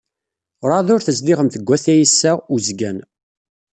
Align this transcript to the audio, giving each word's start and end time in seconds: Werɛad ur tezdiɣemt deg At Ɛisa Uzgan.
Werɛad 0.61 0.87
ur 0.93 1.01
tezdiɣemt 1.03 1.59
deg 1.59 1.69
At 1.75 1.85
Ɛisa 1.95 2.31
Uzgan. 2.55 2.97